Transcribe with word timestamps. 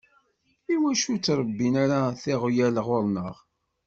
Iwacu 0.73 1.05
ur 1.11 1.19
ttṛebbin 1.19 1.75
ara 1.83 1.97
tiɣyal 2.21 2.75
ɣur-neɣ? 2.87 3.35